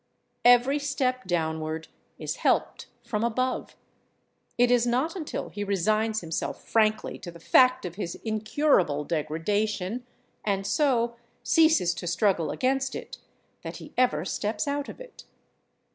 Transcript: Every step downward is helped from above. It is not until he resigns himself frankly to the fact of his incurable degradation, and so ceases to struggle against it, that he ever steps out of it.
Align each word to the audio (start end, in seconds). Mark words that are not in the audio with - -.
Every 0.43 0.79
step 0.79 1.27
downward 1.27 1.87
is 2.17 2.37
helped 2.37 2.87
from 3.03 3.23
above. 3.23 3.75
It 4.57 4.71
is 4.71 4.87
not 4.87 5.15
until 5.15 5.49
he 5.49 5.63
resigns 5.63 6.21
himself 6.21 6.67
frankly 6.67 7.19
to 7.19 7.29
the 7.29 7.39
fact 7.39 7.85
of 7.85 7.97
his 7.97 8.15
incurable 8.25 9.03
degradation, 9.03 10.07
and 10.43 10.65
so 10.65 11.17
ceases 11.43 11.93
to 11.93 12.07
struggle 12.07 12.49
against 12.49 12.95
it, 12.95 13.19
that 13.61 13.77
he 13.77 13.93
ever 13.95 14.25
steps 14.25 14.67
out 14.67 14.89
of 14.89 14.99
it. 14.99 15.25